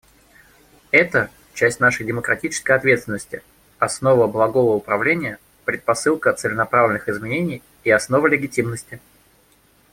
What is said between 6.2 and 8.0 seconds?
целенаправленных изменений и